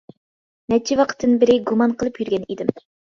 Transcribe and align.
نەچچە 0.73 0.97
ۋاقىتتىن 1.01 1.37
بېرى 1.43 1.59
گۇمان 1.73 1.93
قىلىپ 2.01 2.19
يۈرگەن 2.23 2.49
ئىدىم. 2.55 2.73